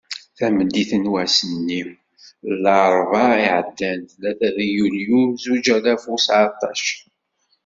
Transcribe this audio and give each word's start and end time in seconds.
Tameddit 0.37 0.91
n 1.01 1.09
wass-nni 1.11 1.81
n 1.91 1.95
larebɛa 2.63 3.33
i 3.39 3.41
iɛeddan, 3.47 3.99
tlata 4.11 4.49
deg 4.57 4.69
yulyu 4.75 5.19
zuǧ 5.43 5.65
alaf 5.75 6.03
u 6.13 6.15
seεṭac. 6.25 6.83